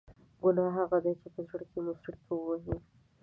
[0.41, 2.75] ګناه هغه ده چې په زړه کې مو څړیکه ووهي.